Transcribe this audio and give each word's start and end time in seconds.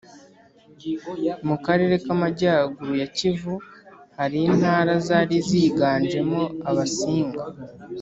mu 1.47 1.55
karere 1.65 1.95
k'amajyaruguru 2.05 2.93
ya 3.01 3.07
kivu, 3.17 3.55
hari 4.17 4.37
intara 4.49 4.91
zari 5.07 5.37
ziganjemo 5.47 6.41
abasinga 6.69 7.43